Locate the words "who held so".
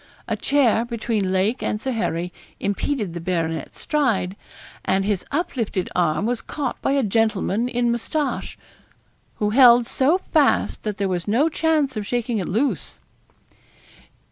9.35-10.17